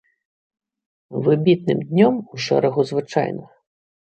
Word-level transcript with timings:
Выбітным 1.27 1.79
днём 1.91 2.15
у 2.21 2.35
шэрагу 2.47 2.81
звычайных. 2.95 3.49